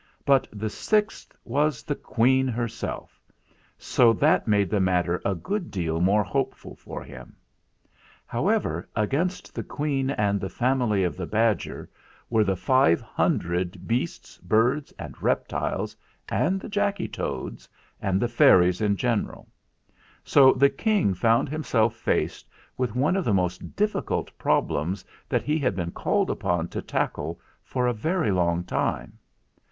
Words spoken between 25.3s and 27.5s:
he had been called upon to tackle